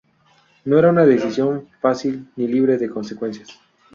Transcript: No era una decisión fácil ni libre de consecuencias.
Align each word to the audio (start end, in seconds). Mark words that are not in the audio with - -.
No 0.65 0.79
era 0.79 0.89
una 0.89 1.05
decisión 1.05 1.67
fácil 1.79 2.25
ni 2.35 2.47
libre 2.47 2.79
de 2.79 2.89
consecuencias. 2.89 3.59